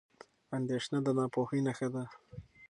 اندېښنه 0.57 0.99
د 1.05 1.07
ناپوهۍ 1.17 1.59
نښه 1.67 1.87
ده. 1.93 2.03